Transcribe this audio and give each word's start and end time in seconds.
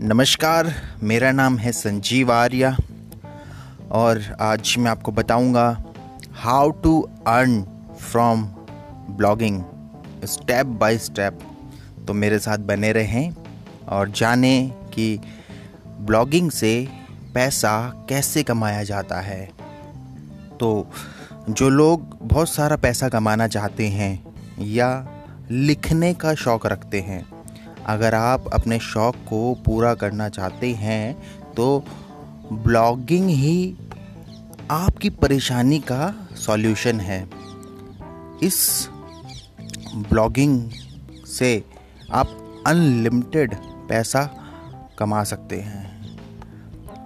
नमस्कार, 0.00 0.74
मेरा 1.02 1.30
नाम 1.32 1.56
है 1.58 1.72
संजीव 1.72 2.32
आर्या 2.32 2.76
और 3.90 4.36
आज 4.40 4.74
मैं 4.78 4.90
आपको 4.90 5.12
बताऊँगा 5.12 5.84
how 6.32 6.70
to 6.70 7.00
earn 7.26 7.62
from 8.00 8.42
blogging 9.10 9.62
step 10.24 10.66
by 10.66 10.98
step 10.98 11.38
तो 12.08 12.14
मेरे 12.14 12.38
साथ 12.38 12.58
बने 12.58 12.92
रहें 12.92 13.32
और 13.88 14.10
जानें 14.10 14.70
कि 14.70 15.18
ब्लॉगिंग 15.86 16.50
से 16.50 16.88
पैसा 17.34 18.06
कैसे 18.08 18.42
कमाया 18.42 18.82
जाता 18.82 19.20
है। 19.20 19.44
तो 20.60 20.90
जो 21.50 21.68
लोग 21.68 22.18
बहुत 22.22 22.48
सारा 22.48 22.76
पैसा 22.76 23.08
कमाना 23.08 23.48
चाहते 23.48 23.86
हैं 23.86 24.34
या 24.60 25.08
लिखने 25.50 26.14
का 26.14 26.34
शौक़ 26.34 26.66
रखते 26.66 27.00
हैं 27.00 27.35
अगर 27.86 28.14
आप 28.14 28.48
अपने 28.54 28.78
शौक़ 28.78 29.16
को 29.28 29.54
पूरा 29.64 29.94
करना 29.94 30.28
चाहते 30.28 30.70
हैं 30.74 31.52
तो 31.54 31.84
ब्लॉगिंग 32.52 33.28
ही 33.30 33.76
आपकी 34.70 35.10
परेशानी 35.12 35.78
का 35.80 36.14
सॉल्यूशन 36.36 37.00
है। 37.00 37.20
इस 38.42 38.88
ब्लॉगिंग 40.10 40.70
से 41.28 41.62
आप 42.12 42.36
अनलिमिटेड 42.66 43.54
पैसा 43.88 44.22
कमा 44.98 45.22
सकते 45.24 45.60
हैं। 45.60 45.84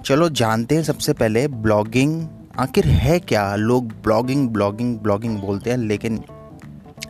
चलो 0.02 0.28
जानते 0.30 0.74
हैं 0.74 0.82
सबसे 0.82 1.12
पहले 1.12 1.46
ब्लॉगिंग 1.48 2.26
आखिर 2.58 2.86
है 2.86 3.18
क्या? 3.20 3.54
लोग 3.56 3.92
ब्लॉगिंग 4.02 4.48
ब्लॉगिंग 4.48 4.98
ब्लॉगिंग 4.98 5.38
बोलते 5.38 5.70
हैं, 5.70 5.76
लेकिन 5.78 6.18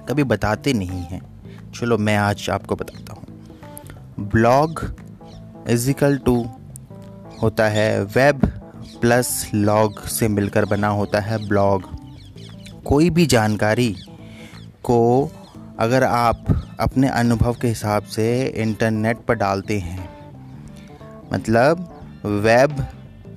कभी 0.08 0.24
बताते 0.24 0.72
नहीं 0.72 1.02
हैं। 1.02 1.20
चलो 1.72 1.98
मैं 1.98 2.16
आज 2.16 2.48
आपको 2.50 2.76
बताता 2.76 3.12
हूँ। 3.12 3.19
ब्लॉग 4.20 4.80
इजिकल 5.68 6.18
टू 6.18 6.46
होता 7.42 7.68
है 7.68 8.04
वेब 8.04 8.40
प्लस 9.00 9.50
लॉग 9.54 10.00
से 10.06 10.28
मिलकर 10.28 10.64
बना 10.64 10.88
होता 10.88 11.20
है 11.20 11.48
ब्लॉग 11.48 11.82
कोई 12.84 13.10
भी 13.10 13.26
जानकारी 13.26 13.96
को 14.84 15.30
अगर 15.78 16.04
आप 16.04 16.44
अपने 16.80 17.08
अनुभव 17.08 17.54
के 17.54 17.68
हिसाब 17.68 18.02
से 18.02 18.46
इंटरनेट 18.46 19.18
पर 19.18 19.34
डालते 19.34 19.78
हैं 19.78 20.08
मतलब 21.32 22.00
वेब 22.26 22.80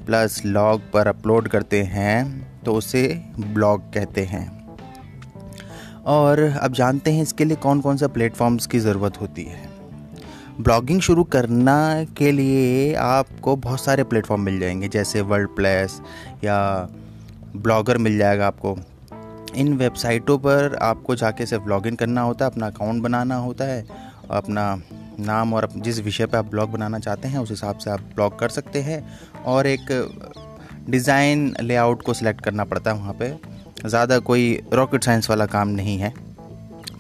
प्लस 0.06 0.46
लॉग 0.46 0.92
पर 0.92 1.08
अपलोड 1.08 1.48
करते 1.48 1.84
हैं 1.84 2.48
तो 2.64 2.74
उसे 2.74 3.24
ब्लॉग 3.40 3.94
कहते 3.94 4.24
हैं. 4.26 4.68
और 6.06 6.40
अब 6.40 6.74
जानते 6.74 7.12
हैं 7.12 7.24
इसके 7.24 7.46
लिए 7.46 7.56
कौन 7.56 7.82
कौन 7.82 7.98
सा 7.98 8.08
प्लेटफॉर्म्स 8.08 8.68
की 8.68 8.80
ज़रूरत 8.80 9.22
होती 9.22 9.44
है? 9.44 9.73
ब्लॉगिंग 10.62 11.00
शुरू 11.02 11.24
करना 11.24 12.04
के 12.18 12.32
लिए 12.32 12.94
आपको 12.94 13.56
बहुत 13.56 13.84
सारे 13.84 14.04
प्लेटफॉर्म 14.04 14.42
मिल 14.42 14.60
जाएँगे, 14.60 14.88
जैसे 14.88 15.22
वर्ल्ड 15.22 15.50
प्लेस 15.50 16.00
या 16.44 16.90
ब्लॉगर 17.56 17.98
मिल 17.98 18.18
जाएगा 18.18 18.48
आपको। 18.48 18.78
इन 19.56 19.74
वेबसाइटों 19.74 20.38
पर 20.38 20.78
आपको 20.82 21.16
जाके 21.16 21.46
सिर्फ़ 21.46 21.68
लॉगिन 21.70 21.96
करना 21.96 22.22
होता 22.22 22.46
है, 22.46 22.52
अपना 22.52 22.68
अकाउंट 22.68 23.04
बनाना 23.04 23.36
होता 23.36 23.66
है, 23.66 23.86
अपना 24.32 24.82
नाम 25.20 25.54
और 25.54 25.70
जिस 25.78 26.00
विषय 26.00 26.26
पर 26.26 26.38
आप 26.38 26.46
ब्लॉग 26.46 26.72
बनाना 26.72 27.00
चाहते 27.00 27.28
हैं, 27.28 27.40
उस 27.40 27.50
हिसाब 27.50 27.78
से 27.78 27.92
आप 27.92 28.00
ब्लॉग 28.16 28.40
कर 28.40 28.50
सकते 28.50 28.82
हैं 28.82 29.04
और 29.46 29.68
एक 29.68 29.92
डिज़ाइन 30.90 31.56
लेआउट 31.62 32.02
को 32.02 32.14
सिलेक्ट 32.14 32.42
करना 32.42 32.64
पड़ता 32.64 32.92
है 32.92 32.98
वहाँ 32.98 33.14
पे। 33.14 33.34
ज़्यादा 33.86 34.20
कोई 34.20 34.62
रॉकेट 34.74 35.04
साइंस 35.04 35.30
वाला 35.30 35.46
काम 35.46 35.68
नहीं 35.68 35.98
है। 35.98 36.14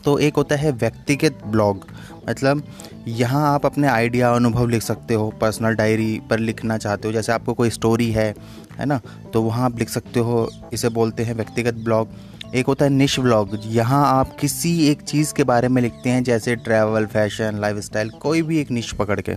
तो 0.05 0.19
एक 0.19 0.35
होता 0.35 0.55
है 0.55 0.71
व्यक्तिगत 0.71 1.39
ब्लॉग। 1.47 1.85
मतलब 2.29 2.63
यहाँ 3.07 3.53
आप 3.53 3.65
अपने 3.65 3.87
आइडिया, 3.87 4.33
अनुभव 4.33 4.67
लिख 4.67 4.81
सकते 4.81 5.13
हो, 5.13 5.29
पर्सनल 5.29 5.75
डायरी 5.75 6.21
पर 6.29 6.39
लिखना 6.39 6.77
चाहते 6.77 7.07
हो, 7.07 7.13
जैसे 7.13 7.31
आपको 7.31 7.53
कोई 7.53 7.69
स्टोरी 7.69 8.11
है 8.11 8.35
है 8.79 8.85
ना? 8.85 9.01
तो 9.33 9.41
वहाँ 9.41 9.65
आप 9.65 9.79
लिख 9.79 9.89
सकते 9.89 10.19
हो, 10.19 10.49
इसे 10.73 10.89
बोलते 10.89 11.23
हैं 11.23 11.33
व्यक्तिगत 11.33 11.73
ब्लॉग। 11.73 12.07
एक 12.55 12.67
होता 12.67 12.85
है 12.85 12.91
निश 12.91 13.19
ब्लॉग। 13.19 13.59
यहाँ 13.65 14.07
आप 14.07 14.37
किसी 14.39 14.87
एक 14.87 15.01
चीज़ 15.01 15.33
के 15.33 15.43
बारे 15.43 15.67
में 15.67 15.81
लिखते 15.81 16.09
हैं, 16.09 16.23
जैसे 16.23 16.55
ट्रैवल 16.55 17.05
फ़ैशन 17.05 17.57
लाइफस्टाइल 17.59 18.09
कोई 18.09 18.41
भी 18.41 18.59
एक 18.59 18.71
निश 18.71 18.91
पकड़ 18.91 19.21
के। 19.21 19.35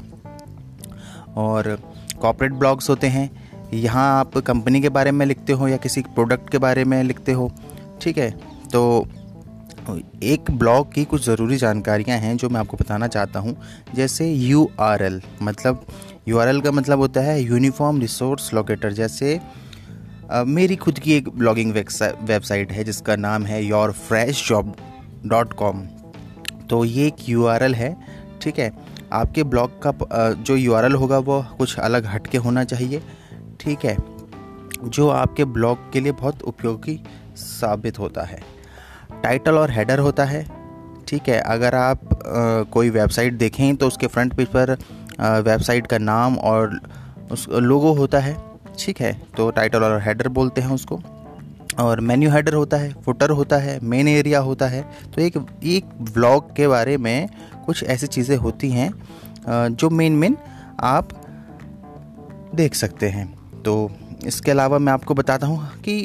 और 1.36 1.80
कॉपरेट 2.20 2.52
ब्लॉग्स 2.52 2.90
होते 2.90 3.06
हैं। 3.06 3.46
यहाँ 3.74 4.20
आप 4.20 4.38
कंपनी 4.38 4.80
के 4.80 4.88
बारे 4.88 5.10
में 5.10 5.26
लिखते 5.26 5.52
हो 5.52 5.68
या 5.68 5.76
किसी 5.76 6.00
प्रोडक्ट 6.00 6.50
के 6.50 6.58
बारे 6.58 6.84
में 6.84 7.04
लिखते 7.04 7.32
हो, 7.32 7.52
ठीक 8.00 8.18
है? 8.18 8.30
तो 8.72 9.06
एक 9.88 10.50
ब्लॉग 10.50 10.92
की 10.92 11.04
कुछ 11.04 11.24
ज़रूरी 11.24 11.56
जानकारियाँ 11.56 12.18
हैं 12.18 12.36
जो 12.36 12.48
मैं 12.48 12.60
आपको 12.60 12.76
बताना 12.76 13.06
चाहता 13.06 13.40
हूँ। 13.40 13.56
जैसे 13.94 14.28
यूआरएल 14.32 15.20
मतलब 15.42 15.86
यूआरएल 16.28 16.60
का 16.60 16.70
मतलब 16.70 16.98
होता 16.98 17.20
है 17.20 17.40
यूनिफॉर्म 17.42 18.00
रिसोर्स 18.00 18.52
लोकेटर 18.54 18.92
जैसे 18.92 19.38
आ, 20.32 20.42
मेरी 20.44 20.76
खुद 20.76 20.98
की 20.98 21.12
एक 21.12 21.28
ब्लॉगिंग 21.28 21.72
वेबसाइट 21.72 22.72
है 22.72 22.84
जिसका 22.84 23.16
नाम 23.16 23.46
है 23.46 23.62
your 23.64 23.92
fresh 23.92 24.48
job 24.48 24.74
dot 25.26 25.52
com 25.52 25.82
तो 26.70 26.84
ये 26.84 27.06
एक 27.06 27.28
यूआरएल 27.28 27.74
है 27.74 27.96
ठीक 28.42 28.58
है? 28.58 28.70
आपके 29.12 29.42
ब्लॉग 29.44 29.80
का 29.86 30.32
जो 30.32 30.56
यूआरएल 30.56 30.94
होगा 30.94 31.18
वो 31.18 31.44
कुछ 31.58 31.78
अलग 31.78 32.06
हट 32.06 32.26
के 32.26 32.38
होना 32.38 32.64
चाहिए 32.64 33.02
ठीक 33.60 33.84
है? 33.84 33.96
जो 34.84 35.08
आपके 35.08 35.44
ब्लॉग 35.44 35.92
के 35.92 36.00
लिए 36.00 36.12
बहुत 36.12 36.42
उपयोगी 36.42 37.00
साबित 37.36 37.98
होता 37.98 38.22
है। 38.22 38.55
टाइटल 39.26 39.58
और 39.58 39.70
हेडर 39.70 39.98
होता 39.98 40.24
है 40.24 40.44
ठीक 41.08 41.28
है? 41.28 41.38
अगर 41.40 41.74
आप 41.74 42.00
आ, 42.06 42.62
कोई 42.72 42.90
वेबसाइट 42.90 43.34
देखें 43.34 43.76
तो 43.76 43.86
उसके 43.86 44.06
फ्रंट 44.06 44.34
पेज 44.34 44.48
पर 44.48 44.76
वेबसाइट 45.42 45.86
का 45.86 45.98
नाम 46.00 46.36
और 46.44 46.80
उस 47.32 47.46
लोगो 47.50 47.92
होता 47.94 48.18
है 48.20 48.36
ठीक 48.78 49.00
है? 49.00 49.12
तो 49.36 49.50
टाइटल 49.50 49.84
और 49.84 50.00
हेडर 50.02 50.28
बोलते 50.30 50.60
हैं 50.60 50.70
उसको। 50.70 51.00
और 51.78 52.00
मेन्यू 52.00 52.30
हेडर 52.30 52.54
होता 52.54 52.76
है 52.76 52.92
फुटर 53.04 53.30
होता 53.30 53.56
है 53.58 53.78
मेन 53.84 54.08
एरिया 54.08 54.38
होता 54.40 54.66
है। 54.66 54.82
तो 55.14 55.20
एक 55.22 55.36
एक 55.66 55.84
ब्लॉग 56.12 56.54
के 56.56 56.68
बारे 56.68 56.96
में 56.96 57.28
कुछ 57.66 57.82
ऐसी 57.84 58.06
चीज़ें 58.08 58.36
होती 58.36 58.70
हैं 58.70 58.90
जो 59.48 59.90
मेन 59.90 60.12
मेन 60.14 60.36
आप 60.84 61.08
देख 62.54 62.74
सकते 62.74 63.08
हैं। 63.08 63.26
तो 63.64 63.90
इसके 64.26 64.50
अलावा 64.50 64.78
मैं 64.78 64.92
आपको 64.92 65.14
बताता 65.14 65.46
हूँ 65.46 65.66
कि 65.78 65.96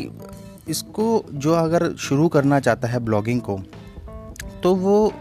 इसको 0.72 1.26
जो 1.34 1.54
अगर 1.54 1.96
शुरू 1.96 2.28
करना 2.28 2.60
चाहता 2.60 2.88
है 2.88 3.00
ब्लॉगिंग 3.00 3.42
को 3.42 3.60
तो 4.64 4.74
वो 4.76 5.14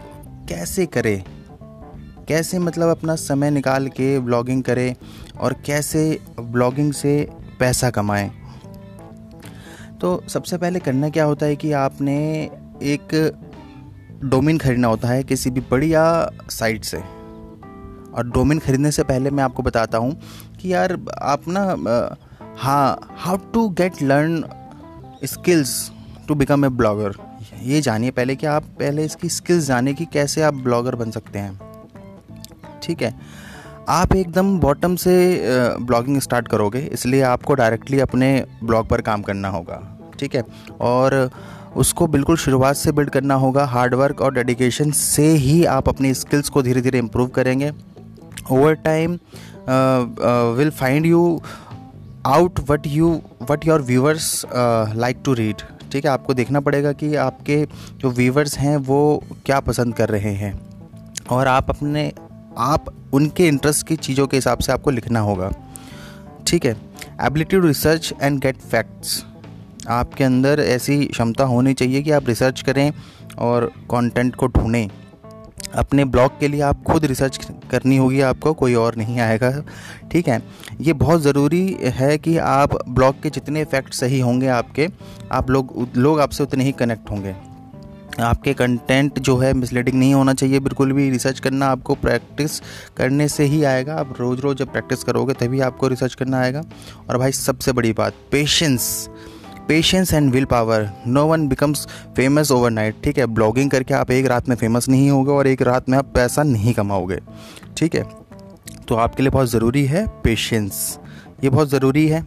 कैसे 0.49 0.85
करे? 0.85 1.23
कैसे 2.27 2.59
मतलब 2.59 2.89
अपना 2.89 3.15
समय 3.15 3.51
निकाल 3.51 3.87
के 3.87 4.19
ब्लॉगिंग 4.19 4.63
करे 4.63 4.95
और 5.39 5.53
कैसे 5.65 6.19
ब्लॉगिंग 6.39 6.93
से 6.93 7.27
पैसा 7.59 7.89
कमाए? 7.89 8.31
तो 10.01 10.23
सबसे 10.27 10.57
पहले 10.57 10.79
करना 10.79 11.09
क्या 11.09 11.23
होता 11.23 11.45
है 11.45 11.55
कि 11.55 11.71
आपने 11.71 12.17
एक 12.83 13.15
डोमेन 14.23 14.57
खरीदना 14.57 14.87
होता 14.87 15.07
है 15.07 15.23
किसी 15.23 15.49
भी 15.49 15.61
बढ़िया 15.71 16.03
साइट 16.49 16.83
से। 16.83 16.97
और 16.97 18.31
डोमेन 18.33 18.59
खरीदने 18.59 18.91
से 18.91 19.03
पहले 19.03 19.29
मैं 19.29 19.43
आपको 19.43 19.63
बताता 19.63 19.97
हूँ 19.97 20.19
कि 20.61 20.73
यार 20.73 20.97
आप 21.21 21.41
ना 21.47 21.61
हाँ 22.57 23.15
how 23.17 23.37
to 23.53 23.69
get 23.69 24.01
learn 24.01 24.43
skills 25.23 25.91
to 26.27 26.35
become 26.35 26.65
a 26.65 26.69
blogger 26.69 27.13
ये 27.63 27.81
जानिए 27.81 28.11
पहले 28.11 28.35
कि 28.35 28.45
आप 28.47 28.63
पहले 28.79 29.05
इसकी 29.05 29.29
स्किल्स 29.29 29.65
जाने 29.65 29.93
की 29.93 30.05
कैसे 30.05 30.41
आप 30.41 30.53
ब्लॉगर 30.53 30.95
बन 30.95 31.11
सकते 31.11 31.39
हैं। 31.39 31.59
ठीक 32.83 33.01
है? 33.01 33.13
आप 33.89 34.15
एकदम 34.15 34.57
बॉटम 34.59 34.95
से 34.95 35.13
ब्लॉगिंग 35.81 36.19
स्टार्ट 36.21 36.47
करोगे, 36.47 36.79
इसलिए 36.79 37.21
आपको 37.23 37.53
डायरेक्टली 37.53 37.99
अपने 37.99 38.33
ब्लॉग 38.63 38.87
पर 38.87 39.01
काम 39.01 39.21
करना 39.21 39.49
होगा। 39.49 39.81
ठीक 40.19 40.35
है? 40.35 40.43
और 40.81 41.29
उसको 41.77 42.07
बिल्कुल 42.07 42.37
शुरुआत 42.37 42.75
से 42.75 42.91
बिल्ड 42.91 43.09
करना 43.09 43.35
होगा। 43.35 43.65
हार्डवर्क 43.65 44.21
और 44.21 44.33
डेडिकेशन 44.33 44.91
से 44.91 45.27
ही 45.27 45.63
आप 45.67 45.89
अपनी 45.89 46.13
स्किल्स 46.13 46.49
को 46.49 46.61
धीरे 46.63 46.81
धीरे 46.81 46.99
इम्प्रूव 46.99 47.27
करेंगे 47.35 47.71
over 48.51 48.73
time 48.85 49.17
will 50.57 50.69
find 50.69 51.05
you 51.05 51.41
out 52.27 52.59
what 52.69 52.87
you 52.87 53.09
what 53.49 53.65
your 53.67 53.81
viewers 53.81 54.45
like 54.53 55.21
to 55.25 55.33
read 55.33 55.61
ठीक 55.91 56.05
है, 56.05 56.11
आपको 56.11 56.33
देखना 56.33 56.59
पड़ेगा 56.59 56.91
कि 56.93 57.15
आपके 57.15 57.65
जो 57.99 58.09
व्यूवर्स 58.09 58.57
हैं, 58.57 58.75
वो 58.77 59.23
क्या 59.45 59.59
पसंद 59.59 59.93
कर 59.95 60.09
रहे 60.09 60.33
हैं। 60.33 60.53
और 61.29 61.47
आप 61.47 61.69
अपने, 61.69 62.11
आप 62.57 62.85
उनके 63.13 63.47
इंटरेस्ट 63.47 63.87
की 63.87 63.95
चीज़ों 63.97 64.27
के 64.27 64.37
हिसाब 64.37 64.59
से 64.59 64.71
आपको 64.71 64.91
लिखना 64.91 65.19
होगा। 65.19 65.51
ठीक 66.47 66.65
है 66.65 66.75
ability 67.21 67.55
to 67.55 67.67
research 67.67 68.13
and 68.21 68.39
get 68.41 68.57
facts 68.61 69.23
आपके 69.89 70.23
अंदर 70.23 70.59
ऐसी 70.59 71.03
क्षमता 71.05 71.43
होनी 71.43 71.73
चाहिए 71.73 72.01
कि 72.01 72.11
आप 72.11 72.27
रिसर्च 72.27 72.61
करें 72.61 72.91
और 73.39 73.71
कंटेंट 73.91 74.35
को 74.35 74.47
ढूंढें। 74.47 74.87
अपने 75.75 76.05
ब्लॉग 76.05 76.39
के 76.39 76.47
लिए 76.47 76.61
आप 76.61 76.83
खुद 76.83 77.05
रिसर्च 77.05 77.47
करनी 77.71 77.97
होगी, 77.97 78.21
आपको 78.21 78.53
कोई 78.53 78.73
और 78.73 78.95
नहीं 78.95 79.19
आएगा। 79.19 79.63
ठीक 80.11 80.27
है? 80.27 80.41
ये 80.81 80.93
बहुत 80.93 81.21
ज़रूरी 81.21 81.77
है 81.83 82.17
कि 82.17 82.37
आप 82.37 82.89
ब्लॉग 82.89 83.21
के 83.21 83.29
जितने 83.29 83.63
फैक्ट 83.63 83.93
सही 83.93 84.19
होंगे 84.19 84.47
आपके, 84.47 84.89
आप 85.31 85.49
लोग 85.49 85.89
लोग 85.95 86.19
आपसे 86.19 86.43
उतने 86.43 86.63
ही 86.63 86.71
कनेक्ट 86.71 87.11
होंगे। 87.11 87.35
आपके 88.19 88.53
कंटेंट 88.53 89.19
जो 89.19 89.37
है 89.37 89.53
मिसलीडिंग 89.53 89.99
नहीं 89.99 90.13
होना 90.13 90.33
चाहिए, 90.33 90.59
बिल्कुल 90.59 90.91
भी 90.91 91.09
रिसर्च 91.09 91.39
करना 91.39 91.67
आपको 91.67 91.95
प्रैक्टिस 91.95 92.59
करने 92.97 93.27
से 93.27 93.43
ही 93.43 93.63
आएगा। 93.63 93.95
आप 93.95 94.15
रोज़ 94.19 94.41
रोज़ 94.41 94.57
जब 94.57 94.71
प्रैक्टिस 94.71 95.03
करोगे 95.03 95.33
तभी 95.33 95.59
आपको 95.59 95.87
रिसर्च 95.87 96.13
करना 96.13 96.39
आएगा। 96.39 96.61
और 97.09 97.17
भाई, 97.17 97.31
सबसे 97.31 97.71
बड़ी 97.71 97.93
बात 97.93 98.13
patience 98.31 99.09
patience 99.67 100.13
and 100.13 100.31
willpower 100.45 100.89
no 101.07 101.25
one 101.25 101.47
becomes 101.47 101.87
famous 102.15 102.51
overnight 102.51 102.95
ठीक 103.03 103.17
है? 103.17 103.25
ब्लॉगिंग 103.25 103.71
करके 103.71 103.93
आप 103.93 104.11
एक 104.11 104.25
रात 104.25 104.49
में 104.49 104.55
फ़ेमस 104.55 104.89
नहीं 104.89 105.09
होगे 105.09 105.31
और 105.31 105.47
एक 105.47 105.61
रात 105.61 105.89
में 105.89 105.97
आप 105.97 106.11
पैसा 106.15 106.43
नहीं 106.43 106.73
कमाओगे। 106.73 107.19
ठीक 107.77 107.95
है? 107.95 108.03
तो 108.87 108.95
आपके 108.95 109.23
लिए 109.23 109.29
बहुत 109.29 109.49
ज़रूरी 109.49 109.85
है 109.85 110.05
पेशेंस 110.23 110.99
ये 111.43 111.49
बहुत 111.49 111.69
ज़रूरी 111.69 112.07
है। 112.07 112.25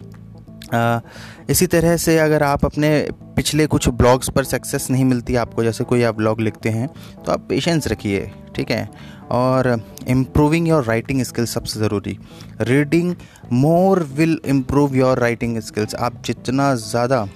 इसी 1.50 1.66
तरह 1.66 1.96
से 1.96 2.18
अगर 2.18 2.42
आप 2.42 2.64
अपने 2.64 2.90
पिछले 3.36 3.66
कुछ 3.66 3.88
ब्लॉग्स 3.90 4.28
पर 4.30 4.44
सक्सेस 4.44 4.86
नहीं 4.90 5.04
मिलती 5.04 5.36
आपको, 5.36 5.64
जैसे 5.64 5.84
कोई 5.84 6.02
आप 6.02 6.16
ब्लॉग 6.16 6.40
लिखते 6.40 6.68
हैं 6.68 6.88
तो 7.26 7.32
आप 7.32 7.46
पेशेंस 7.48 7.88
रखिए, 7.88 8.30
ठीक 8.56 8.70
है? 8.70 8.88
और 9.32 9.68
इम्प्रूविंग 10.08 10.68
योर 10.68 10.84
राइटिंग 10.84 11.22
स्किल्स 11.22 11.54
सबसे 11.54 11.80
ज़रूरी। 11.80 12.18
Reading 12.62 13.14
more 13.52 14.02
will 14.16 14.38
improve 14.46 14.96
your 14.96 15.18
writing 15.18 15.58
skills 15.60 15.94
आप 15.96 16.22
जितना 16.24 16.74
ज़्यादा 16.76 17.26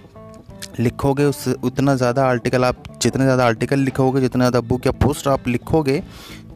लिखोगे, 0.81 1.25
उस, 1.25 1.49
उतना 1.65 1.95
ज़्यादा 1.95 2.27
आर्टिकल 2.27 2.65
आप, 2.65 2.83
जितने 3.03 3.25
ज़्यादा 3.25 3.45
आर्टिकल 3.47 3.79
लिखोगे, 3.81 4.21
जितना 4.21 4.49
ज़्यादा 4.49 4.61
बुक 4.69 4.87
या 4.87 4.93
पोस्ट 5.05 5.29
आप 5.29 5.49
लिखोगे 5.49 6.03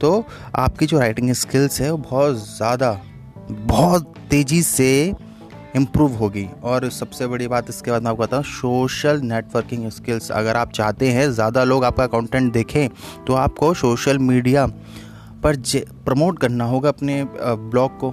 तो 0.01 0.25
आपकी 0.57 0.87
जो 0.87 0.99
राइटिंग 0.99 1.33
स्किल्स 1.35 1.81
है, 1.81 1.91
वो 1.91 1.97
बहुत 1.99 2.37
ज़्यादा, 2.47 2.99
बहुत 3.51 4.15
तेज़ी 4.31 4.63
से 4.63 5.13
इम्प्रूव 5.75 6.15
होगी। 6.15 6.47
और 6.65 6.89
सबसे 6.91 7.27
बड़ी 7.27 7.47
बात 7.49 7.69
इसके 7.71 7.91
बाद 7.91 8.03
मैं 8.03 8.11
आपको 8.11 8.23
बताऊँ 8.23 8.43
सोशल 8.45 9.21
नेटवर्किंग 9.23 9.89
स्किल्स 9.91 10.31
अगर 10.31 10.57
आप 10.57 10.73
चाहते 10.73 11.09
हैं 11.09 11.31
ज़्यादा 11.31 11.65
लोग 11.65 11.85
आपका 11.85 12.07
कंटेंट 12.09 12.53
देखें 12.53 12.89
तो 13.27 13.35
आपको 13.35 13.73
सोशल 13.75 14.19
मीडिया 14.21 14.67
पर 15.43 15.57
प्रमोट 16.05 16.39
करना 16.39 16.65
होगा 16.65 16.89
अपने 16.89 17.23
ब्लॉग 17.35 17.99
को। 17.99 18.13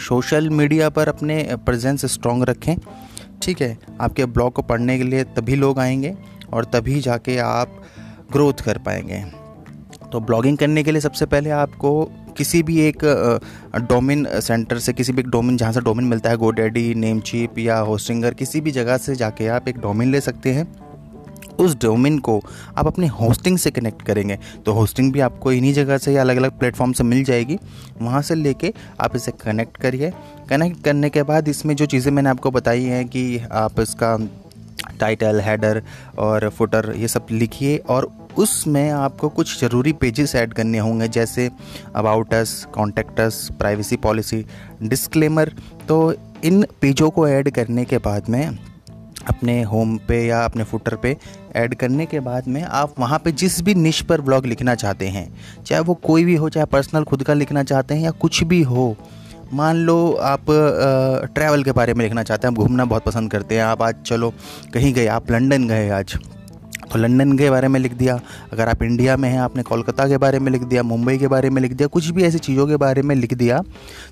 सोशल 0.00 0.50
मीडिया 0.50 0.88
पर 0.90 1.08
अपने 1.08 1.56
प्रेजेंस 1.56 2.04
स्ट्रॉन्ग 2.06 2.44
रखें, 2.44 2.76
ठीक 3.42 3.60
है? 3.62 3.76
आपके 4.00 4.24
ब्लॉग 4.26 4.52
को 4.52 4.62
पढ़ने 4.62 4.96
के 4.98 5.04
लिए 5.04 5.24
तभी 5.26 5.56
लोग 5.56 5.78
आएँगे 5.78 6.14
और 6.52 6.64
तभी 6.64 7.00
जाके 7.00 7.38
आप 7.38 7.82
ग्रोथ 8.32 8.62
कर 8.64 8.78
पाएँगे। 8.78 9.24
तो 10.12 10.20
ब्लॉगिंग 10.20 10.58
करने 10.58 10.82
के 10.82 10.92
लिए 10.92 11.00
सबसे 11.00 11.26
पहले 11.26 11.50
आपको 11.52 11.90
किसी 12.38 12.62
भी 12.62 12.80
एक 12.80 13.04
डोमिन 13.88 14.26
सेंटर 14.40 14.78
से, 14.78 14.92
किसी 14.92 15.12
भी 15.12 15.20
एक 15.20 15.28
डोमिन, 15.28 15.56
जहाँ 15.56 15.72
से 15.72 15.80
डोमिन 15.80 16.04
मिलता 16.04 16.30
है, 16.30 16.36
गोडेडी 16.36 16.94
नेम 16.94 17.20
चिप 17.20 17.58
या 17.58 17.78
होस्टिंगर, 17.78 18.34
किसी 18.34 18.60
भी 18.60 18.70
जगह 18.70 18.96
से 18.98 19.14
जाके 19.16 19.46
आप 19.48 19.68
एक 19.68 19.78
डोमिन 19.78 20.12
ले 20.12 20.20
सकते 20.20 20.52
हैं। 20.52 20.66
उस 21.58 21.74
डोमिन 21.82 22.18
को 22.18 22.40
आप 22.78 22.86
अपने 22.86 23.06
होस्टिंग 23.06 23.56
से 23.58 23.70
कनेक्ट 23.70 24.02
करेंगे। 24.02 24.38
तो 24.66 24.72
होस्टिंग 24.72 25.12
भी 25.12 25.20
आपको 25.20 25.52
इन्हीं 25.52 25.72
जगह 25.74 25.98
से 25.98 26.12
या 26.12 26.20
अलग 26.20 26.36
अलग 26.36 26.58
प्लेटफॉर्म 26.58 26.92
से 26.92 27.04
मिल 27.04 27.24
जाएगी। 27.24 27.58
वहाँ 28.02 28.22
से 28.22 28.34
लेके 28.34 28.72
आप 29.00 29.16
इसे 29.16 29.32
कनेक्ट 29.42 29.76
करिए। 29.76 30.12
कनेक्ट 30.50 30.84
करने 30.84 31.10
के 31.10 31.22
बाद 31.22 31.48
इसमें 31.48 31.74
जो 31.76 31.86
चीज़ें 31.86 32.12
मैंने 32.12 32.30
आपको 32.30 32.50
बताई 32.50 32.84
हैं 32.84 33.06
कि 33.08 33.40
आप 33.52 33.80
इसका 33.80 34.16
टाइटल, 35.00 35.40
हेडर 35.40 35.82
और 36.18 36.48
फुटर 36.48 36.92
ये 36.96 37.08
सब 37.08 37.26
लिखिए 37.30 37.76
और 37.88 38.10
उसमें 38.38 38.90
आपको 38.90 39.28
कुछ 39.28 39.60
ज़रूरी 39.60 39.92
पेजेस 39.92 40.34
ऐड 40.34 40.52
करने 40.54 40.78
होंगे, 40.78 41.08
जैसे 41.08 41.50
about 41.96 42.34
us 42.34 42.66
contacts 42.74 43.48
privacy 43.58 43.96
policy 43.98 44.44
disclaimer 44.82 45.52
तो 45.88 46.14
इन 46.44 46.64
पेजों 46.80 47.10
को 47.10 47.28
ऐड 47.28 47.50
करने 47.50 47.84
के 47.84 47.98
बाद 47.98 48.28
में, 48.28 48.58
अपने 49.28 49.62
होम 49.62 49.96
पे 49.98 50.24
या 50.26 50.44
अपने 50.44 50.64
फुटर 50.64 50.94
पे 50.96 51.16
ऐड 51.56 51.74
करने 51.74 52.06
के 52.06 52.20
बाद 52.20 52.48
में 52.48 52.62
आप 52.62 52.94
वहाँ 52.98 53.18
पे 53.18 53.32
जिस 53.32 53.60
भी 53.62 53.74
निश 53.74 54.00
पर 54.02 54.20
ब्लॉग 54.20 54.46
लिखना 54.46 54.74
चाहते 54.74 55.08
हैं, 55.08 55.28
चाहे 55.66 55.82
वो 55.82 55.94
कोई 56.04 56.24
भी 56.24 56.34
हो, 56.34 56.48
चाहे 56.48 56.66
पर्सनल 56.66 57.04
खुद 57.04 57.22
का 57.22 57.34
लिखना 57.34 57.62
चाहते 57.62 57.94
हैं 57.94 58.02
या 58.02 58.10
कुछ 58.20 58.42
भी 58.44 58.62
हो, 58.62 58.96
मान 59.52 59.76
लो 59.76 60.12
आप 60.22 60.46
ट्रैवल 61.34 61.62
के 61.64 61.72
बारे 61.72 61.94
में 61.94 62.04
लिखना 62.04 62.22
चाहते 62.22 62.46
हैं, 62.46 62.54
आप 62.54 62.58
घूमना 62.58 62.84
बहुत 62.84 63.04
पसंद 63.04 63.30
करते 63.30 63.56
हैं, 63.56 63.62
आप 63.64 63.82
आज 63.82 64.02
चलो 64.06 64.32
कहीं 64.74 64.92
गए, 64.94 65.06
आप 65.08 65.30
लंदन 65.30 65.68
गए 65.68 65.88
आज 65.90 66.18
तो 66.92 66.98
लंदन 66.98 67.36
के 67.38 67.50
बारे 67.50 67.68
में 67.68 67.78
लिख 67.80 67.92
दिया। 67.94 68.18
अगर 68.52 68.68
आप 68.68 68.82
इंडिया 68.82 69.16
में 69.16 69.28
हैं, 69.28 69.38
आपने 69.40 69.62
कोलकाता 69.62 70.06
के 70.08 70.16
बारे 70.18 70.38
में 70.38 70.50
लिख 70.52 70.62
दिया, 70.64 70.82
मुंबई 70.84 71.16
के 71.18 71.28
बारे 71.28 71.50
में 71.50 71.62
लिख 71.62 71.72
दिया, 71.72 71.88
कुछ 71.88 72.08
भी 72.08 72.22
ऐसी 72.24 72.38
चीज़ों 72.40 72.66
के 72.66 72.76
बारे 72.78 73.02
में 73.02 73.14
लिख 73.16 73.34
दिया 73.34 73.62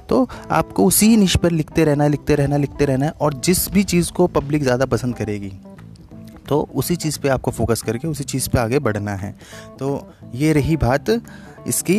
तो 0.08 0.28
आपको 0.52 0.84
उसी 0.86 1.16
निश 1.16 1.36
पर 1.36 1.50
लिखते 1.52 1.84
रहना 1.84 2.06
लिखते 2.08 2.34
रहना 2.34 2.56
लिखते 2.56 2.84
रहना 2.84 3.06
है 3.06 3.12
और 3.12 3.34
जिस 3.44 3.68
भी 3.70 3.82
चीज़ 3.84 4.12
को 4.12 4.26
पब्लिक 4.28 4.62
ज़्यादा 4.62 4.86
पसंद 4.86 5.16
करेगी 5.16 5.52
तो 6.48 6.60
उसी 6.74 6.96
चीज़ 6.96 7.18
पे 7.20 7.28
आपको 7.28 7.50
फोकस 7.50 7.82
करके, 7.82 8.08
उसी 8.08 8.24
चीज़ 8.24 8.48
पे 8.50 8.58
आगे 8.58 8.78
बढ़ना 8.78 9.14
है। 9.14 9.34
तो 9.78 9.88
ये 10.34 10.52
रही 10.52 10.76
बात 10.76 11.10
इसकी 11.66 11.98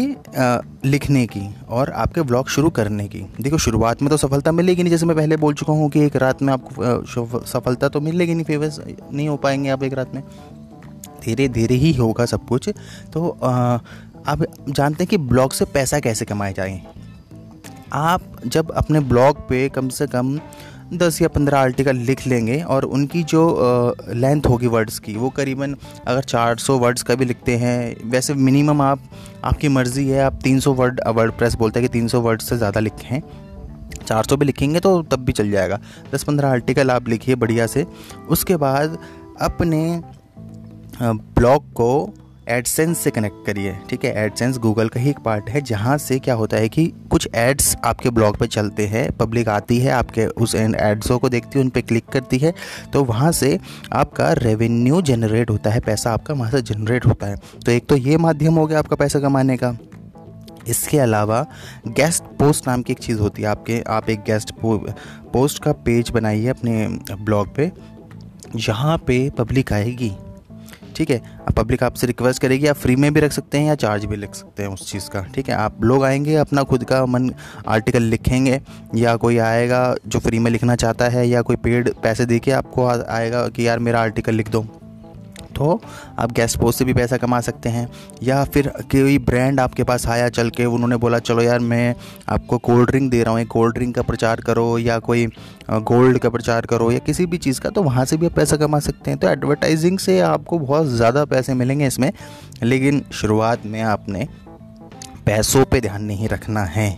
लिखने 0.85 1.25
की 1.27 1.41
और 1.69 1.89
आपके 1.93 2.21
ब्लॉग 2.21 2.49
शुरू 2.49 2.69
करने 2.69 3.07
की। 3.07 3.25
देखो, 3.41 3.57
शुरुआत 3.57 4.01
में 4.01 4.09
तो 4.09 4.17
सफलता 4.17 4.51
मिलेगी 4.51 4.83
नहीं, 4.83 4.91
जैसे 4.91 5.05
मैं 5.05 5.15
पहले 5.17 5.37
बोल 5.37 5.53
चुका 5.53 5.73
हूँ 5.73 5.89
कि 5.89 6.05
एक 6.05 6.15
रात 6.15 6.41
में 6.41 6.53
आपको 6.53 7.41
सफलता 7.45 7.89
तो 7.89 8.01
मिलेगी 8.01 8.33
नहीं 8.33 8.45
फ़ेमस 8.45 8.79
नहीं 9.11 9.27
हो 9.27 9.35
पाएँगे 9.37 9.69
आप 9.69 9.83
एक 9.83 9.93
रात 9.93 10.15
में। 10.15 10.23
धीरे 11.27 11.47
धीरे 11.49 11.75
ही 11.75 11.91
होगा 11.93 12.25
सब 12.25 12.45
कुछ। 12.47 12.69
तो 13.13 13.29
आप 13.39 14.43
जानते 14.69 15.03
हैं 15.03 15.07
कि 15.07 15.17
ब्लॉग 15.19 15.51
से 15.53 15.65
पैसा 15.67 15.99
कैसे 15.99 16.25
कमाया 16.25 16.51
जाए? 16.51 16.81
आप 17.93 18.21
जब 18.45 18.71
अपने 18.73 18.99
ब्लॉग 19.01 19.37
पे 19.49 19.67
कम 19.69 19.89
से 19.89 20.07
कम 20.07 20.39
दस 20.93 21.21
या 21.21 21.27
पंद्रह 21.27 21.59
आर्टिकल 21.59 21.95
लिख 21.97 22.25
लेंगे 22.27 22.61
और 22.63 22.83
उनकी 22.87 23.23
जो 23.23 23.95
लेंथ 24.09 24.45
होगी 24.49 24.67
वर्ड्स 24.67 24.99
की, 24.99 25.15
वो 25.15 25.29
करीबन 25.29 25.75
अगर 26.07 26.21
चार 26.23 26.57
सौ 26.57 26.77
वर्ड्स 26.79 27.03
का 27.03 27.15
भी 27.15 27.25
लिखते 27.25 27.55
हैं, 27.57 28.09
वैसे 28.09 28.33
मिनिमम 28.35 28.81
आप, 28.81 28.99
आपकी 29.43 29.67
मर्ज़ी 29.69 30.07
है, 30.07 30.21
आप 30.21 30.39
तीन 30.43 30.59
सौ 30.59 30.73
वर्ड 30.73 31.01
वर्ड 31.09 31.31
प्रेस 31.33 31.55
बोलते 31.55 31.79
हैं 31.79 31.89
कि 31.89 31.93
तीन 31.93 32.07
सौ 32.07 32.21
वर्ड 32.21 32.41
से 32.41 32.57
ज़्यादा 32.57 32.79
लिखें 32.79 33.21
चार 33.99 34.23
सौ 34.23 34.35
भी 34.37 34.45
लिखेंगे 34.45 34.79
तो 34.79 35.01
तब 35.03 35.19
भी 35.19 35.31
चल 35.33 35.49
जाएगा। 35.51 35.79
दस 36.13 36.23
पंद्रह 36.23 36.49
आर्टिकल 36.49 36.91
आप 36.91 37.07
लिखिए 37.09 37.35
बढ़िया 37.35 37.65
से। 37.67 37.85
उसके 38.29 38.55
बाद 38.57 38.97
अपने 39.41 40.01
ब्लॉग 41.01 41.71
को 41.73 42.13
एडसेंस 42.49 42.97
से 42.97 43.11
कनेक्ट 43.11 43.45
करिए 43.45 43.75
ठीक 43.89 44.03
है? 44.05 44.13
एडसेंस 44.15 44.57
गूगल 44.57 44.89
का 44.89 44.99
ही 44.99 45.09
एक 45.09 45.19
पार्ट 45.19 45.49
है 45.49 45.61
जहाँ 45.61 45.97
से 45.97 46.17
क्या 46.19 46.35
होता 46.35 46.57
है 46.57 46.69
कि 46.69 46.85
कुछ 47.11 47.27
एड्स 47.35 47.75
आपके 47.85 48.09
ब्लॉग 48.09 48.37
पे 48.37 48.47
चलते 48.47 48.85
हैं 48.87 49.11
पब्लिक 49.11 49.49
आती 49.49 49.79
है 49.79 49.91
आपके 49.91 50.25
उस 50.25 50.55
एड्सों 50.55 51.17
को 51.19 51.29
देखती 51.29 51.59
है 51.59 51.65
उन 51.65 51.69
पर 51.69 51.81
क्लिक 51.81 52.05
करती 52.05 52.37
है 52.37 52.53
तो 52.93 53.03
वहाँ 53.03 53.31
से 53.31 53.59
आपका 53.93 54.31
रेवेन्यू 54.33 55.01
जनरेट 55.01 55.49
होता 55.49 55.69
है 55.69 55.79
पैसा 55.79 56.11
आपका 56.11 56.33
वहाँ 56.33 56.51
से 56.51 56.61
जनरेट 56.61 57.05
होता 57.05 57.27
है। 57.27 57.35
तो 57.65 57.71
एक 57.71 57.85
तो 57.85 57.95
ये 57.97 58.17
माध्यम 58.17 58.53
हो 58.53 58.65
गया 58.67 58.79
आपका 58.79 58.95
पैसा 58.95 59.19
कमाने 59.19 59.57
का। 59.57 59.77
इसके 60.67 60.99
अलावा 60.99 61.45
गेस्ट 61.87 62.23
पोस्ट 62.39 62.67
नाम 62.67 62.81
की 62.81 62.93
एक 62.93 62.99
चीज़ 62.99 63.19
होती 63.19 63.41
है 63.41 63.47
आपके 63.47 63.81
आप 63.87 64.09
एक 64.09 64.19
गेस्ट 64.19 64.51
पो, 64.51 64.77
पोस्ट 65.33 65.63
का 65.63 65.71
पेज 65.71 66.09
बनाइए 66.09 66.47
अपने 66.47 66.87
ब्लॉग 67.15 67.55
पे 67.55 67.71
जहाँ 68.55 68.97
पे 68.97 69.29
पब्लिक 69.29 69.73
आएगी। 69.73 70.11
ठीक 70.97 71.09
है? 71.09 71.21
अब 71.47 71.53
पब्लिक 71.53 71.83
आपसे 71.83 72.07
रिक्वेस्ट 72.07 72.41
करेगी, 72.41 72.67
आप 72.67 72.75
फ्री 72.75 72.95
में 72.95 73.13
भी 73.13 73.19
रख 73.19 73.31
सकते 73.31 73.57
हैं 73.57 73.67
या 73.67 73.75
चार्ज 73.75 74.05
भी 74.05 74.15
लिख 74.15 74.35
सकते 74.35 74.63
हैं 74.63 74.69
उस 74.69 74.91
चीज़ 74.91 75.09
का, 75.09 75.21
ठीक 75.21 75.49
है? 75.49 75.55
आप 75.55 75.83
लोग 75.83 76.03
आएँगे, 76.03 76.35
अपना 76.35 76.63
खुद 76.63 76.83
का 76.83 77.05
मन 77.05 77.31
आर्टिकल 77.67 78.03
लिखेंगे, 78.03 78.61
या 78.95 79.15
कोई 79.15 79.37
आएगा 79.37 79.95
जो 80.07 80.19
फ्री 80.19 80.39
में 80.39 80.51
लिखना 80.51 80.75
चाहता 80.75 81.09
है, 81.09 81.27
या 81.29 81.41
कोई 81.41 81.55
पेड 81.55 81.93
पैसे 82.03 82.25
दे 82.25 82.39
के 82.39 82.51
आपको 82.51 82.87
आएगा 82.87 83.47
कि 83.47 83.67
यार 83.67 83.79
मेरा 83.79 84.01
आर्टिकल 84.01 84.33
लिख 84.33 84.49
दो। 84.49 84.65
तो 85.57 85.79
आप 86.19 86.31
गेस्ट 86.31 86.59
पोस्ट 86.59 86.79
से 86.79 86.85
भी 86.85 86.93
पैसा 86.93 87.17
कमा 87.17 87.39
सकते 87.41 87.69
हैं। 87.69 87.87
या 88.23 88.43
फिर 88.45 88.67
कोई 88.91 89.17
ब्रांड 89.19 89.59
आपके 89.59 89.83
पास 89.83 90.07
आया 90.07 90.27
चल 90.29 90.49
के, 90.49 90.65
उन्होंने 90.67 90.97
बोला, 90.97 91.19
चलो 91.19 91.41
यार, 91.41 91.59
मैं 91.61 91.95
आपको 92.29 92.57
कोल्ड 92.59 92.89
ड्रिंक 92.89 93.09
दे 93.11 93.23
रहा 93.23 93.33
हूँ 93.33 93.45
कोल्ड 93.47 93.75
ड्रिंक 93.75 93.95
का 93.95 94.01
प्रचार 94.03 94.41
करो 94.41 94.77
या 94.77 94.97
कोई 94.99 95.25
गोल्ड 95.69 96.17
का 96.17 96.29
प्रचार 96.29 96.65
करो 96.65 96.91
या 96.91 96.99
किसी 96.99 97.25
भी 97.25 97.37
चीज़ 97.37 97.61
का 97.61 97.69
तो 97.69 97.83
वहाँ 97.83 98.05
से 98.05 98.17
भी 98.17 98.25
आप 98.25 98.33
पैसा 98.33 98.57
कमा 98.57 98.79
सकते 98.81 99.11
हैं। 99.11 99.19
तो 99.19 99.29
एडवर्टाइजिंग 99.29 99.99
से 99.99 100.19
आपको 100.21 100.59
बहुत 100.59 100.87
ज़्यादा 100.87 101.25
पैसे 101.25 101.53
मिलेंगे 101.53 101.87
इसमें, 101.87 102.11
लेकिन 102.63 103.03
शुरुआत 103.13 103.65
में 103.65 103.81
आपने 103.83 104.27
पैसों 105.25 105.63
पे 105.65 105.81
ध्यान 105.81 106.03
नहीं 106.03 106.27
रखना 106.29 106.63
है। 106.65 106.89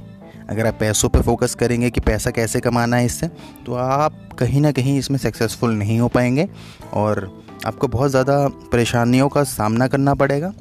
अगर 0.49 0.67
आप 0.67 0.77
पैसों 0.79 1.09
पे 1.09 1.21
फोकस 1.21 1.53
करेंगे 1.55 1.89
कि 1.89 2.01
पैसा 2.01 2.31
कैसे 2.31 2.59
कमाना 2.59 2.97
है 2.97 3.05
इससे 3.05 3.27
तो 3.65 3.73
आप 3.75 4.13
कहीं 4.39 4.61
ना 4.61 4.71
कहीं 4.71 4.97
इसमें 4.99 5.17
सक्सेसफुल 5.19 5.73
नहीं 5.73 5.99
हो 5.99 6.07
पाएँगे 6.07 6.47
और 6.93 7.19
आपको 7.59 7.87
बहुत 7.87 8.09
ज़्यादा 8.11 8.47
परेशानियों 8.71 9.27
का 9.29 9.43
सामना 9.45 9.87
करना 9.87 10.13
पड़ेगा। 10.15 10.51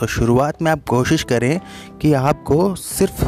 तो 0.00 0.06
शुरुआत 0.08 0.62
में 0.62 0.70
आप 0.70 0.84
कोशिश 0.88 1.22
करें 1.24 1.60
कि 2.00 2.12
आपको 2.14 2.74
सिर्फ़ 2.76 3.24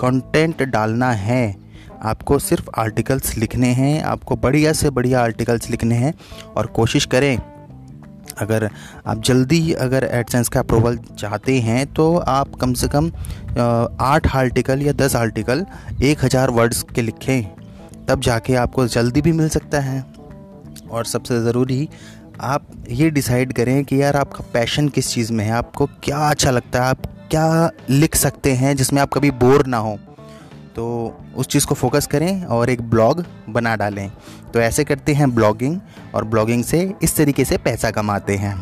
कंटेंट 0.00 0.62
डालना 0.64 1.10
है। 1.12 1.56
आपको 2.02 2.38
सिर्फ़ 2.40 2.68
आर्टिकल्स 2.78 3.36
लिखने 3.36 3.68
हैं, 3.68 4.02
आपको 4.02 4.36
बढ़िया 4.36 4.72
से 4.72 4.90
बढ़िया 4.90 5.22
आर्टिकल्स 5.22 5.70
लिखने 5.70 5.94
हैं 5.94 6.12
और 6.48 6.66
कोशिश 6.76 7.04
करें, 7.06 7.38
अगर 8.38 8.68
आप 9.06 9.22
जल्दी 9.22 9.72
अगर 9.74 10.04
एडसेंस 10.04 10.48
का 10.48 10.60
अप्रूवल 10.60 10.96
चाहते 11.18 11.58
हैं 11.60 11.86
तो 11.94 12.16
आप 12.18 12.54
कम 12.54 12.72
से 12.74 12.88
कम 12.88 13.10
आठ 14.02 14.26
आर्टिकल 14.36 14.82
या 14.82 14.92
दस 14.94 15.16
आर्टिकल 15.16 15.64
एक 16.02 16.24
हज़ार 16.24 16.50
वर्ड्स 16.50 16.82
के 16.94 17.02
लिखें। 17.02 17.44
तब 18.08 18.20
जाके 18.20 18.54
आपको 18.56 18.86
जल्दी 18.88 19.20
भी 19.22 19.32
मिल 19.32 19.48
सकता 19.50 19.80
है। 19.80 20.04
और 20.90 21.04
सबसे 21.06 21.40
ज़रूरी 21.42 21.88
आप 22.40 22.66
ये 22.88 23.10
डिसाइड 23.10 23.52
करें 23.52 23.84
कि 23.84 24.02
यार 24.02 24.16
आपका 24.16 24.44
पैशन 24.52 24.88
किस 24.88 25.10
चीज़ 25.10 25.32
में 25.32 25.44
है? 25.44 25.50
आपको 25.50 25.86
क्या 25.86 26.18
अच्छा 26.30 26.50
लगता 26.50 26.82
है? 26.82 26.90
आप 26.90 27.02
क्या 27.30 27.70
लिख 27.90 28.16
सकते 28.16 28.52
हैं 28.52 28.74
जिसमें 28.76 29.02
आप 29.02 29.10
कभी 29.12 29.30
बोर 29.30 29.66
ना 29.66 29.76
हो? 29.76 29.98
तो 30.76 31.16
उस 31.36 31.46
चीज़ 31.46 31.66
को 31.66 31.74
फोकस 31.74 32.06
करें 32.06 32.44
और 32.44 32.70
एक 32.70 32.82
ब्लॉग 32.82 33.24
बना 33.48 33.76
डालें। 33.76 34.10
तो 34.54 34.60
ऐसे 34.60 34.84
करते 34.84 35.12
हैं 35.12 35.34
ब्लॉगिंग 35.34 35.80
और 36.14 36.24
ब्लॉगिंग 36.24 36.64
से 36.64 36.92
इस 37.02 37.16
तरीके 37.16 37.44
से 37.44 37.58
पैसा 37.58 37.90
कमाते 37.90 38.36
हैं। 38.36 38.56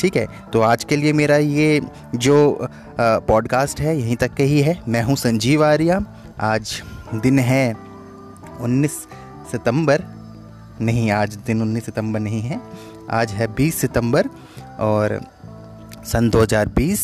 ठीक 0.00 0.16
है? 0.16 0.26
तो 0.52 0.60
आज 0.60 0.84
के 0.84 0.96
लिए 0.96 1.12
मेरा 1.12 1.36
ये 1.36 1.80
जो 2.14 2.68
पॉडकास्ट 3.00 3.80
है, 3.80 3.98
यहीं 3.98 4.16
तक 4.16 4.34
के 4.34 4.44
ही 4.44 4.60
है। 4.60 4.80
मैं 4.88 5.02
हूँ 5.02 5.16
संजीव 5.16 5.64
आर्या। 5.64 6.00
आज 6.40 6.82
दिन 7.14 7.38
है 7.38 7.76
19 8.60 8.92
सितंबर। 9.52 10.02
नहीं, 10.80 11.10
आज 11.10 11.34
दिन 11.36 11.62
19 11.62 11.84
सितंबर 11.84 12.20
नहीं 12.20 12.40
है। 12.40 12.60
आज 13.10 13.32
है 13.32 13.54
20 13.54 13.72
सितंबर 13.72 14.26
और 14.80 15.20
सन 16.06 16.30
2020 16.30 16.98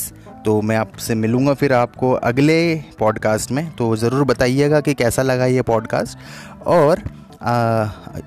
तो 0.44 0.62
मैं 0.62 0.76
आपसे 0.76 1.14
मिलूँगा 1.14 1.54
फिर 1.54 1.72
आपको 1.72 2.12
अगले 2.12 2.84
पॉडकास्ट 2.98 3.50
में 3.50 3.76
तो 3.76 3.96
ज़रूर 3.96 4.24
बताइएगा 4.24 4.80
कि 4.80 4.94
कैसा 4.94 5.22
लगा 5.22 5.46
ये 5.46 5.62
पॉडकास्ट 5.62 6.18
और 6.66 7.02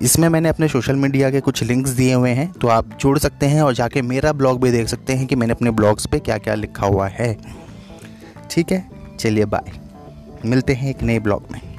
इसमें 0.02 0.28
मैंने 0.28 0.48
अपने 0.48 0.68
सोशल 0.68 0.96
मीडिया 0.96 1.30
के 1.30 1.40
कुछ 1.40 1.62
लिंक्स 1.62 1.90
दिए 1.90 2.14
हुए 2.14 2.30
हैं 2.30 2.52
तो 2.52 2.68
आप 2.68 2.98
जुड़ 3.00 3.18
सकते 3.18 3.46
हैं 3.46 3.62
और 3.62 3.74
जाके 3.74 4.02
मेरा 4.02 4.32
ब्लॉग 4.32 4.62
भी 4.62 4.70
देख 4.70 4.88
सकते 4.88 5.12
हैं 5.12 5.26
कि 5.26 5.36
मैंने 5.36 5.52
अपने 5.52 5.70
ब्लॉग्स 5.70 6.06
पे 6.06 6.18
क्या 6.18 6.38
क्या 6.38 6.54
लिखा 6.54 6.86
हुआ 6.86 7.08
है। 7.08 7.36
ठीक 8.50 8.72
है, 8.72 8.90
चलिए 9.20 9.44
बाय 9.44 9.72
मिलते 10.46 10.74
हैं 10.74 10.90
एक 10.90 11.02
नए 11.02 11.18
ब्लॉग 11.18 11.46
में। 11.52 11.69